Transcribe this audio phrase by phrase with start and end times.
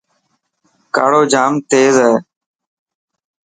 [0.95, 2.13] ڪاڙو جام تيز هي.